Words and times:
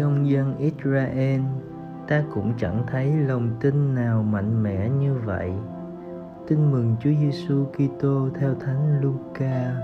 trong 0.00 0.28
dân 0.28 0.58
Israel 0.58 1.40
ta 2.08 2.22
cũng 2.34 2.52
chẳng 2.58 2.82
thấy 2.86 3.12
lòng 3.12 3.50
tin 3.60 3.94
nào 3.94 4.22
mạnh 4.22 4.62
mẽ 4.62 4.88
như 4.88 5.14
vậy. 5.24 5.52
Tin 6.48 6.70
mừng 6.70 6.96
Chúa 7.00 7.10
Giêsu 7.20 7.64
Kitô 7.64 8.28
theo 8.38 8.54
Thánh 8.54 9.00
Luca. 9.00 9.76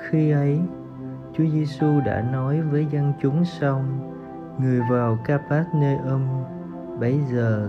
Khi 0.00 0.30
ấy, 0.30 0.60
Chúa 1.32 1.44
Giêsu 1.52 2.00
đã 2.06 2.30
nói 2.32 2.60
với 2.60 2.86
dân 2.90 3.12
chúng 3.22 3.44
xong, 3.44 4.12
người 4.60 4.80
vào 4.90 5.18
Capernaum. 5.24 6.22
Bấy 7.00 7.20
giờ, 7.32 7.68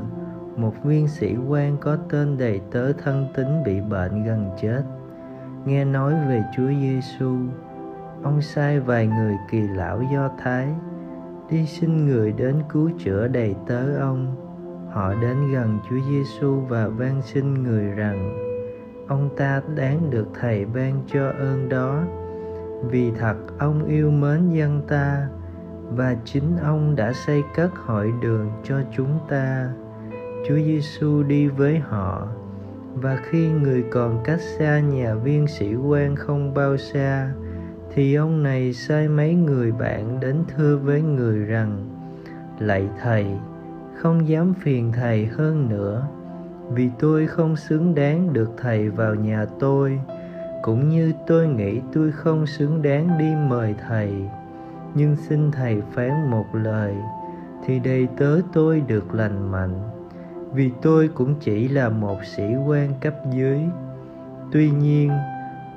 một 0.57 0.73
viên 0.83 1.07
sĩ 1.07 1.35
quan 1.47 1.77
có 1.77 1.97
tên 2.09 2.37
đầy 2.37 2.61
tớ 2.71 2.93
thân 2.93 3.27
tín 3.35 3.47
bị 3.65 3.81
bệnh 3.81 4.23
gần 4.23 4.49
chết. 4.61 4.83
Nghe 5.65 5.85
nói 5.85 6.13
về 6.27 6.43
Chúa 6.55 6.69
Giêsu, 6.81 7.35
ông 8.23 8.41
sai 8.41 8.79
vài 8.79 9.07
người 9.07 9.35
kỳ 9.51 9.61
lão 9.61 10.01
Do 10.13 10.29
Thái 10.37 10.67
đi 11.51 11.65
xin 11.65 12.05
người 12.05 12.31
đến 12.31 12.55
cứu 12.69 12.91
chữa 12.97 13.27
đầy 13.27 13.55
tớ, 13.67 13.95
ông. 13.99 14.35
Họ 14.91 15.13
đến 15.21 15.51
gần 15.51 15.79
Chúa 15.89 15.99
Giêsu 16.09 16.59
và 16.59 16.87
van 16.87 17.21
xin 17.21 17.63
người 17.63 17.85
rằng, 17.85 18.37
ông 19.07 19.29
ta 19.37 19.61
đáng 19.75 20.09
được 20.09 20.27
thầy 20.39 20.65
ban 20.65 21.03
cho 21.13 21.29
ơn 21.29 21.69
đó 21.69 22.03
vì 22.89 23.11
thật, 23.11 23.35
ông 23.59 23.85
yêu 23.85 24.11
mến 24.11 24.49
dân 24.49 24.81
ta, 24.87 25.27
và 25.89 26.15
chính 26.25 26.57
ông 26.63 26.95
đã 26.95 27.13
xây 27.13 27.43
cất 27.55 27.75
hội 27.85 28.13
đường 28.21 28.49
cho 28.63 28.75
chúng 28.97 29.19
ta 29.29 29.69
chúa 30.47 30.55
giêsu 30.55 31.23
đi 31.23 31.47
với 31.47 31.79
họ, 31.79 32.27
và 32.93 33.19
khi 33.23 33.49
người 33.49 33.83
còn 33.91 34.23
cách 34.23 34.41
xa 34.41 34.79
nhà 34.79 35.15
viên 35.15 35.47
sĩ 35.47 35.75
quan 35.75 36.15
không 36.15 36.53
bao 36.53 36.77
xa 36.77 37.31
thì 37.93 38.15
ông 38.15 38.43
này 38.43 38.73
sai 38.73 39.07
mấy 39.07 39.33
người 39.33 39.71
bạn 39.71 40.19
đến 40.19 40.35
thưa 40.55 40.77
với 40.77 41.01
người 41.01 41.39
rằng, 41.39 41.85
lạy 42.59 42.87
thầy, 43.01 43.25
không 43.95 44.27
dám 44.27 44.53
phiền 44.53 44.91
thầy 44.91 45.25
hơn 45.25 45.69
nữa, 45.69 46.07
vì 46.71 46.89
tôi 46.99 47.27
không 47.27 47.55
xứng 47.55 47.95
đáng 47.95 48.33
được 48.33 48.51
thầy 48.57 48.89
vào 48.89 49.15
nhà 49.15 49.45
tôi, 49.59 49.99
cũng 50.61 50.89
như 50.89 51.13
tôi 51.27 51.47
nghĩ 51.47 51.81
tôi 51.93 52.11
không 52.11 52.45
xứng 52.45 52.81
đáng 52.81 53.17
đi 53.19 53.35
mời 53.47 53.75
thầy. 53.87 54.13
Nhưng 54.95 55.15
xin 55.15 55.51
thầy 55.51 55.81
phán 55.91 56.29
một 56.31 56.45
lời, 56.53 56.95
thì 57.65 57.79
đầy 57.79 58.07
tớ 58.17 58.39
tôi 58.53 58.81
được 58.87 59.13
lành 59.13 59.51
mạnh, 59.51 59.79
vì 60.53 60.71
tôi 60.81 61.07
cũng 61.07 61.35
chỉ 61.39 61.67
là 61.67 61.89
một 61.89 62.17
sĩ 62.23 62.43
quan 62.67 62.93
cấp 63.01 63.13
dưới. 63.31 63.59
Tuy 64.51 64.69
nhiên 64.71 65.11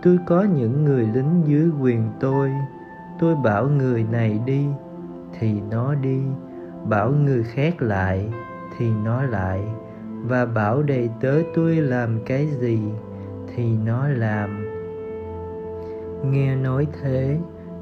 tôi 0.03 0.19
có 0.27 0.43
những 0.43 0.85
người 0.85 1.09
lính 1.15 1.43
dưới 1.47 1.71
quyền 1.81 2.11
tôi. 2.21 2.51
Tôi 3.19 3.35
bảo 3.45 3.69
người 3.69 4.05
này 4.13 4.41
đi, 4.47 4.67
thì 5.39 5.61
nó 5.71 5.95
đi. 5.95 6.21
Bảo 6.85 7.11
người 7.11 7.43
khác 7.43 7.83
lại, 7.83 8.29
thì 8.79 8.91
nó 9.05 9.23
lại. 9.23 9.61
Và 10.25 10.47
bảo 10.47 10.83
đầy 10.83 11.11
tớ 11.21 11.43
tôi 11.55 11.77
làm 11.77 12.25
cái 12.27 12.47
gì, 12.47 12.79
thì 13.55 13.77
nó 13.85 14.09
làm. 14.09 14.67
Nghe 16.25 16.57
nói 16.57 16.87
thế, 17.03 17.39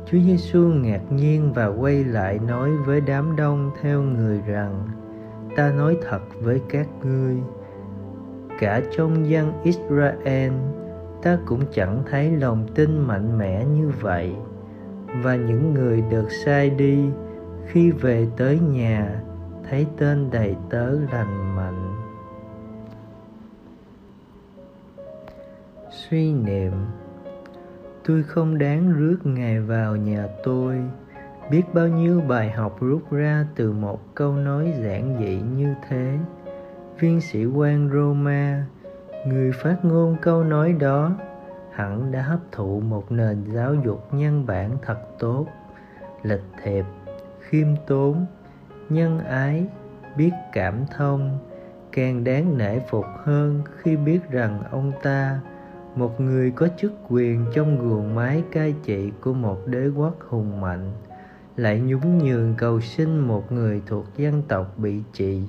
chúa 0.06 0.18
giêsu 0.18 0.60
ngạc 0.60 1.12
nhiên 1.12 1.52
và 1.52 1.66
quay 1.66 2.05
lại 2.05 2.38
nói 2.38 2.70
với 2.86 3.00
đám 3.00 3.36
đông 3.36 3.70
theo 3.82 4.02
người 4.02 4.40
rằng, 4.46 4.88
ta 5.56 5.72
nói 5.72 5.96
thật 6.08 6.20
với 6.42 6.60
các 6.68 6.88
ngươi, 7.02 7.36
cả 8.58 8.80
trong 8.96 9.30
dân 9.30 9.52
israel 9.62 10.52
ta 11.23 11.39
cũng 11.47 11.61
chẳng 11.73 12.03
thấy 12.11 12.31
lòng 12.31 12.67
tin 12.75 12.98
mạnh 12.98 13.39
mẽ 13.39 13.64
như 13.64 13.91
vậy. 14.01 14.35
Và 15.23 15.36
những 15.36 15.75
người 15.75 16.03
được 16.11 16.31
sai 16.45 16.70
đi, 16.70 17.05
khi 17.67 17.91
về 17.91 18.27
tới 18.36 18.61
nhà, 18.61 19.20
thấy 19.70 19.86
tên 19.97 20.31
đầy 20.31 20.57
tớ 20.70 20.91
lành 20.91 21.57
mạnh. 21.57 21.97
Suy 25.91 26.33
niệm, 26.33 26.73
tôi 28.05 28.23
không 28.23 28.58
đáng 28.58 28.92
rước 28.92 29.17
ngài 29.25 29.61
vào 29.61 29.97
nhà 29.97 30.29
tôi. 30.45 30.77
Biết 31.51 31.63
bao 31.75 31.89
nhiêu 31.89 32.20
bài 32.20 32.51
học 32.51 32.77
rút 32.81 33.11
ra 33.11 33.47
từ 33.55 33.73
một 33.73 34.14
câu 34.14 34.33
nói 34.33 34.75
giản 34.85 35.17
dị 35.19 35.41
như 35.57 35.75
thế. 35.89 36.19
Viên 36.98 37.20
sĩ 37.20 37.45
quan 37.45 37.91
roma 37.92 38.67
người 39.27 39.53
phát 39.53 39.85
ngôn 39.85 40.17
câu 40.23 40.45
nói 40.45 40.73
đó, 40.73 41.13
hẳn 41.70 42.13
đã 42.13 42.23
hấp 42.23 42.41
thụ 42.53 42.81
một 42.81 43.13
nền 43.13 43.45
giáo 43.45 43.75
dục 43.75 44.14
nhân 44.14 44.47
bản 44.47 44.77
thật 44.83 44.98
tốt, 45.19 45.47
lịch 46.23 46.45
thiệp, 46.63 46.85
khiêm 47.41 47.67
tốn, 47.86 48.27
nhân 48.89 49.19
ái, 49.19 49.67
biết 50.17 50.31
cảm 50.53 50.75
thông, 50.97 51.39
càng 51.92 52.25
đáng 52.25 52.58
nể 52.58 52.81
phục 52.89 53.05
hơn 53.25 53.63
khi 53.77 53.97
biết 53.97 54.31
rằng 54.31 54.63
ông 54.70 54.92
ta, 55.03 55.41
một 55.97 56.20
người 56.20 56.51
có 56.51 56.69
chức 56.77 56.92
quyền 57.08 57.45
trong 57.55 57.79
guồng 57.79 58.14
máy 58.14 58.42
cai 58.52 58.75
trị 58.85 59.13
của 59.20 59.33
một 59.33 59.67
đế 59.67 59.89
quốc 59.89 60.17
hùng 60.29 60.61
mạnh, 60.61 60.92
lại 61.57 61.81
nhún 61.81 62.19
nhường 62.19 62.55
cầu 62.58 62.81
xin 62.81 63.19
một 63.19 63.52
người 63.52 63.83
thuộc 63.87 64.05
dân 64.17 64.42
tộc 64.48 64.79
bị 64.79 65.02
trị 65.13 65.42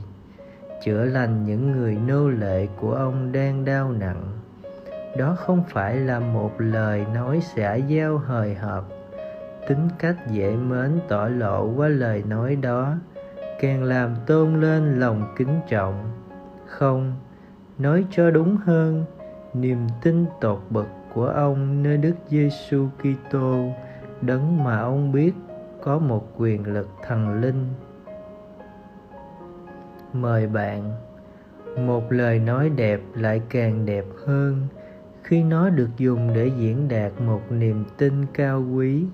chữa 0.82 1.06
lành 1.06 1.46
những 1.46 1.72
người 1.72 1.98
nô 2.08 2.30
lệ 2.30 2.68
của 2.80 2.94
ông 2.94 3.32
đang 3.32 3.66
đau 3.66 3.92
nặng. 3.92 4.24
Đó 5.18 5.36
không 5.38 5.64
phải 5.70 5.96
là 5.96 6.20
một 6.20 6.52
lời 6.58 7.06
nói 7.14 7.42
xả 7.42 7.76
giao 7.76 8.18
hời 8.18 8.56
hợt. 8.56 8.84
Tính 9.68 9.88
cách 10.00 10.16
dễ 10.32 10.56
mến 10.56 11.00
tỏ 11.08 11.28
lộ 11.28 11.74
qua 11.76 11.88
lời 11.88 12.24
nói 12.28 12.56
đó, 12.56 12.96
càng 13.60 13.84
làm 13.84 14.16
tôn 14.28 14.62
lên 14.62 15.00
lòng 15.00 15.34
kính 15.38 15.60
trọng. 15.70 16.12
Không, 16.66 17.14
nói 17.78 18.06
cho 18.12 18.32
đúng 18.32 18.58
hơn, 18.58 19.06
niềm 19.54 19.88
tin 20.02 20.26
tột 20.42 20.60
bậc 20.70 20.88
của 21.14 21.26
ông 21.26 21.84
nơi 21.84 21.98
Đức 21.98 22.16
Giêsu 22.30 22.88
Kitô 22.98 23.72
đấng 24.22 24.64
mà 24.64 24.80
ông 24.80 25.12
biết 25.12 25.34
có 25.82 26.00
một 26.00 26.32
quyền 26.38 26.74
lực 26.74 26.90
thần 27.08 27.42
linh. 27.42 27.66
Mời 30.14 30.48
bạn 30.48 30.92
một 31.78 32.12
lời 32.12 32.40
nói 32.40 32.70
đẹp 32.70 33.00
lại 33.16 33.42
càng 33.50 33.86
đẹp 33.86 34.06
hơn 34.26 34.68
khi 35.24 35.44
nó 35.44 35.70
được 35.70 35.90
dùng 35.98 36.34
để 36.34 36.52
diễn 36.58 36.88
đạt 36.88 37.12
một 37.22 37.42
niềm 37.52 37.84
tin 37.98 38.26
cao 38.34 38.64
quý 38.76 39.06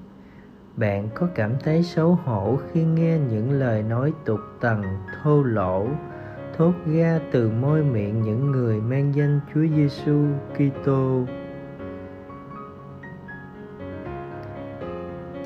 bạn 0.75 1.09
có 1.13 1.27
cảm 1.35 1.51
thấy 1.63 1.83
xấu 1.83 2.15
hổ 2.15 2.57
khi 2.71 2.83
nghe 2.83 3.17
những 3.31 3.51
lời 3.51 3.83
nói 3.83 4.13
tục 4.25 4.39
tằn 4.61 4.81
thô 5.23 5.43
lỗ 5.43 5.87
thốt 6.57 6.73
ra 6.85 7.19
từ 7.31 7.49
môi 7.49 7.83
miệng 7.83 8.21
những 8.21 8.51
người 8.51 8.81
mang 8.81 9.15
danh 9.15 9.39
Chúa 9.53 9.65
Giêsu 9.75 10.25
Kitô. 10.53 11.23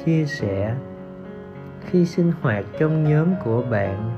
Chia 0.06 0.25
sẻ 0.25 0.75
Khi 1.81 2.06
sinh 2.06 2.31
hoạt 2.41 2.66
trong 2.79 3.03
nhóm 3.03 3.28
của 3.44 3.63
bạn, 3.72 4.12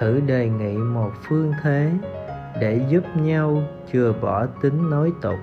thử 0.00 0.20
đề 0.20 0.48
nghị 0.48 0.76
một 0.76 1.10
phương 1.22 1.52
thế 1.62 1.90
để 2.60 2.86
giúp 2.88 3.04
nhau 3.16 3.62
chừa 3.92 4.12
bỏ 4.20 4.46
tính 4.46 4.90
nói 4.90 5.12
tục. 5.22 5.38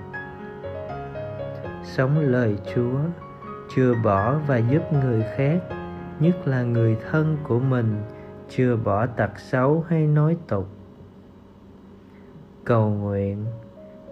Sống 1.84 2.18
lời 2.18 2.56
Chúa, 2.74 2.98
chừa 3.74 3.94
bỏ 4.04 4.38
và 4.46 4.56
giúp 4.56 4.92
người 4.92 5.24
khác, 5.36 5.58
nhất 6.20 6.48
là 6.48 6.62
người 6.62 6.96
thân 7.10 7.36
của 7.42 7.58
mình 7.58 7.96
chừa 8.48 8.76
bỏ 8.76 9.06
tật 9.06 9.38
xấu 9.38 9.84
hay 9.88 10.06
nói 10.06 10.36
tục 10.48 10.68
cầu 12.64 12.90
nguyện 12.90 13.44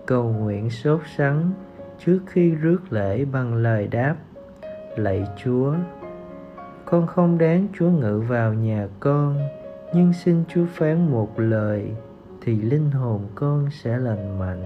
cầu 0.06 0.32
nguyện 0.32 0.71
sốt 0.71 1.00
sắng 1.17 1.50
trước 1.99 2.21
khi 2.26 2.50
rước 2.50 2.79
lễ 2.91 3.25
bằng 3.25 3.55
lời 3.55 3.87
đáp 3.87 4.17
lạy 4.97 5.26
chúa 5.44 5.75
con 6.85 7.06
không 7.06 7.38
đáng 7.38 7.67
chúa 7.79 7.91
ngự 7.91 8.23
vào 8.29 8.55
nhà 8.55 8.88
con 9.00 9.38
nhưng 9.93 10.12
xin 10.12 10.44
chúa 10.49 10.67
phán 10.67 11.11
một 11.11 11.41
lời 11.41 11.91
thì 12.41 12.56
linh 12.56 12.91
hồn 12.91 13.21
con 13.35 13.69
sẽ 13.71 13.99
lành 13.99 14.38
mạnh. 14.38 14.62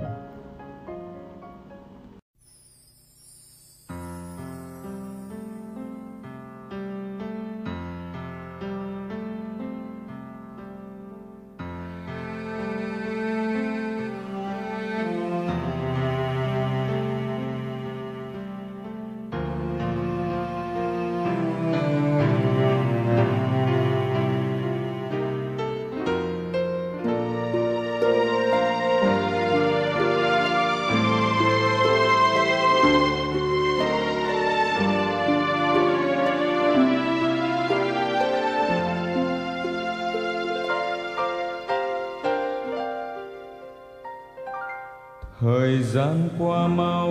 Thời 45.71 45.83
gian 45.83 46.29
qua 46.39 46.67
mau 46.67 47.09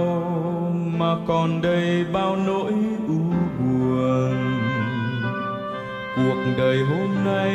mà 0.98 1.16
còn 1.28 1.62
đây 1.62 2.06
bao 2.14 2.36
nỗi 2.36 2.74
u 3.08 3.34
buồn. 3.60 4.36
Cuộc 6.16 6.44
đời 6.58 6.78
hôm 6.86 7.26
nay 7.26 7.54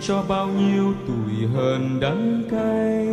cho 0.00 0.22
bao 0.28 0.46
nhiêu 0.46 0.94
tuổi 1.06 1.48
hờn 1.54 2.00
đắng 2.00 2.42
cay. 2.50 3.06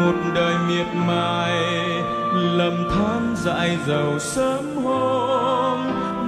Một 0.00 0.14
đời 0.34 0.54
miệt 0.68 0.86
mài 1.06 1.52
lầm 2.32 2.88
than 2.90 3.34
dại 3.36 3.78
giàu 3.86 4.18
sớm 4.18 4.84
hôm. 4.84 5.78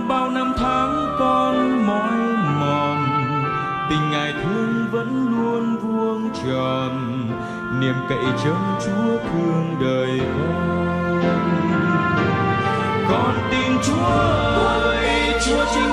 Bao 0.09 0.31
năm 0.31 0.53
tháng 0.57 1.17
con 1.19 1.87
mỏi 1.87 2.19
mòn, 2.61 3.07
tình 3.91 4.11
ngài 4.11 4.33
thương 4.33 4.87
vẫn 4.93 5.27
luôn 5.31 5.77
vuông 5.77 6.31
tròn 6.45 7.14
niềm 7.81 7.95
cậy 8.09 8.25
trong 8.45 8.79
chúa 8.85 9.19
thương 9.31 9.77
đời 9.81 10.21
con. 10.21 11.23
Con 13.09 13.35
tin 13.51 13.73
chúa 13.87 14.05
ơi 14.05 15.35
chúa 15.47 15.65
chỉ 15.75 15.84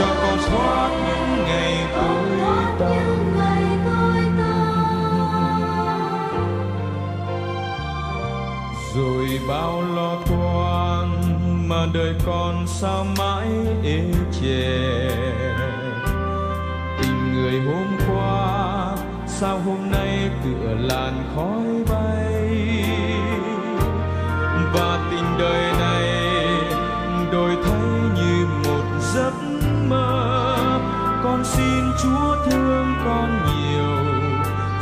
cho 0.00 0.06
con 0.22 0.38
thoát 0.46 0.90
những 1.06 1.44
ngày 1.44 1.86
tối 1.94 2.28
tăm 2.78 3.20
rồi 8.94 9.40
bao 9.48 9.82
lo 9.96 10.16
toan 10.26 11.08
mà 11.68 11.86
đời 11.94 12.14
con 12.26 12.66
sao 12.66 13.06
mãi 13.18 13.48
ê 13.84 14.02
chề. 14.40 15.08
Tình 17.02 17.32
người 17.32 17.60
hôm 17.60 17.98
qua, 18.08 18.96
sao 19.26 19.58
hôm 19.58 19.90
nay 19.90 20.30
tựa 20.44 20.74
làn 20.78 21.24
khói 21.36 21.94
bay. 21.94 22.84
Và 24.74 25.08
tình 25.10 25.38
đời 25.38 25.69
xin 31.50 31.92
chúa 32.02 32.36
thương 32.44 32.94
con 33.04 33.30
nhiều, 33.46 33.96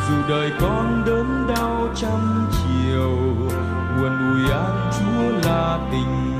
dù 0.08 0.14
đời 0.28 0.52
con 0.60 1.02
đớn 1.06 1.46
đau 1.48 1.88
trăm 1.96 2.48
chiều, 2.52 3.16
buồn 3.96 4.32
ủi 4.32 4.52
an 4.52 4.90
chúa 4.98 5.48
là 5.48 5.88
tình 5.92 6.37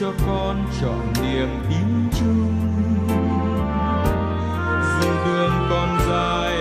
cho 0.00 0.12
con 0.26 0.64
chọn 0.80 1.12
niềm 1.22 1.48
tin 1.68 2.08
chung. 2.20 2.54
Dù 5.00 5.08
đường 5.24 5.66
còn 5.70 5.98
dài, 6.08 6.56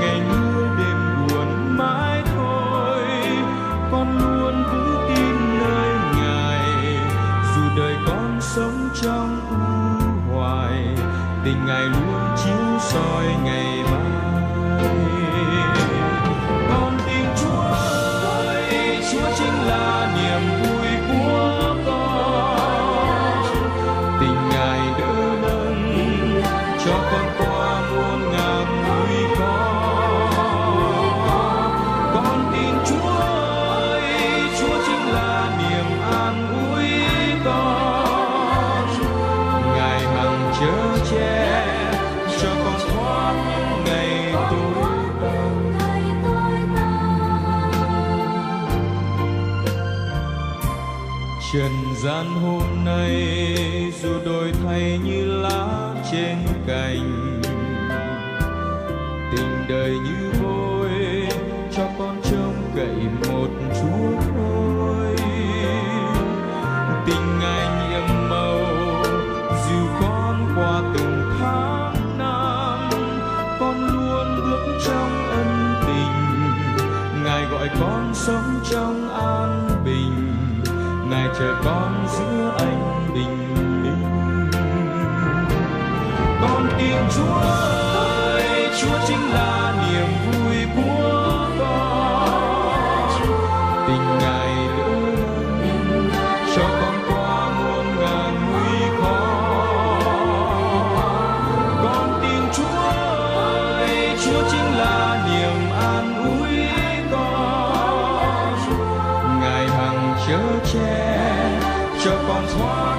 ngày 0.00 0.20
mưa 0.28 0.66
đêm 0.78 0.96
buồn 1.28 1.76
mãi 1.78 2.22
thôi. 2.36 3.02
Con 3.90 4.18
luôn 4.18 4.64
vững 4.72 4.96
tin 5.08 5.58
nơi 5.58 5.90
ngài, 6.16 6.98
dù 7.54 7.62
đời 7.76 7.96
con 8.06 8.38
sống 8.40 8.88
trong 9.02 9.40
u 9.50 10.34
hoài. 10.34 10.86
Tình 11.44 11.66
ngài 11.66 11.84
luôn 11.84 12.36
chiếu 12.44 12.78
soi 12.80 13.26
ngày 13.44 13.84
mai. 13.90 14.00
Con 16.68 16.98
tin 17.06 17.24
chúa 17.36 17.62
ơi, 18.22 18.98
chúa 19.12 19.28
chính 19.38 19.66
là 19.66 20.12
niềm 20.16 20.62
vui. 20.62 20.73
Trần 51.54 51.72
gian 52.02 52.26
hôm 52.26 52.84
nay 52.84 53.92
dù 54.02 54.08
đổi 54.24 54.52
thay 54.64 54.98
như 55.04 55.24
lá 55.24 55.94
trên 56.12 56.36
cành, 56.66 57.40
tình 59.32 59.64
đời 59.68 59.90
như 59.90 60.32
vôi, 60.42 60.90
cho 61.76 61.82
con 61.98 62.20
trông 62.30 62.54
cậy 62.76 62.96
một 63.28 63.48
chúa 63.80 64.20
thôi. 64.36 65.16
Tình 67.06 67.38
ngài 67.40 67.90
nhiệm 67.90 68.28
màu, 68.28 68.58
dù 69.68 69.86
con 70.00 70.52
qua 70.56 70.82
từng 70.94 71.22
tháng 71.40 72.18
năm, 72.18 72.90
con 73.60 73.76
luôn 73.86 74.26
bước 74.50 74.78
trong 74.86 75.28
ân 75.30 75.74
tình. 75.86 76.16
Ngài 77.24 77.44
gọi 77.44 77.68
con 77.80 78.10
sống 78.14 78.60
trong 78.70 79.10
an 79.14 79.23
chờ 81.38 81.54
con 81.64 82.06
giữa 82.18 82.54
anh 82.58 83.10
bình 83.14 83.54
minh. 83.82 84.50
Con 86.40 86.68
tin 86.78 86.96
chúa 87.16 87.73
con 112.56 112.93